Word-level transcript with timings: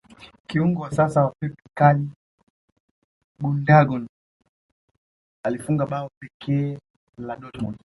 kiungo 0.47 0.81
wa 0.83 0.91
sasa 0.95 1.19
wa 1.25 1.31
pep 1.39 1.53
ikaly 1.67 2.05
gundagon 3.41 4.07
alifunga 5.43 5.85
bao 5.85 6.09
pekee 6.19 6.77
la 7.17 7.35
dortmond 7.35 7.77